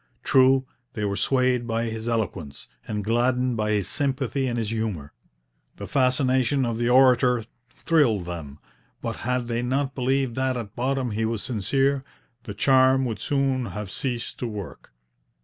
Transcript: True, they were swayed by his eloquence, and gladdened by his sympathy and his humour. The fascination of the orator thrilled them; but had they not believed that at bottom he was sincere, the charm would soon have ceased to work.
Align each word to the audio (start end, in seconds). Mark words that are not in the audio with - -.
True, 0.23 0.65
they 0.93 1.05
were 1.05 1.15
swayed 1.15 1.67
by 1.67 1.83
his 1.83 2.07
eloquence, 2.07 2.67
and 2.87 3.03
gladdened 3.03 3.55
by 3.55 3.69
his 3.73 3.87
sympathy 3.87 4.47
and 4.47 4.57
his 4.57 4.69
humour. 4.71 5.13
The 5.75 5.85
fascination 5.87 6.65
of 6.65 6.79
the 6.79 6.89
orator 6.89 7.45
thrilled 7.69 8.25
them; 8.25 8.57
but 9.03 9.17
had 9.17 9.47
they 9.47 9.61
not 9.61 9.93
believed 9.93 10.33
that 10.37 10.57
at 10.57 10.75
bottom 10.75 11.11
he 11.11 11.23
was 11.23 11.43
sincere, 11.43 12.03
the 12.45 12.55
charm 12.55 13.05
would 13.05 13.19
soon 13.19 13.65
have 13.67 13.91
ceased 13.91 14.39
to 14.39 14.47
work. 14.47 14.91